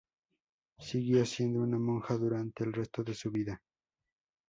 Siguió 0.79 1.23
siendo 1.27 1.59
una 1.61 1.77
monja 1.77 2.17
durante 2.17 2.63
el 2.63 2.73
resto 2.73 3.03
de 3.03 3.13
su 3.13 3.29
vida. 3.29 3.61